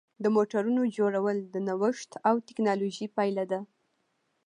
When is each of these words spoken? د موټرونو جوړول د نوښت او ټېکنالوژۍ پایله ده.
د 0.23 0.25
موټرونو 0.35 0.81
جوړول 0.97 1.37
د 1.53 1.55
نوښت 1.67 2.11
او 2.27 2.35
ټېکنالوژۍ 2.47 3.07
پایله 3.15 3.43
ده. 3.51 3.59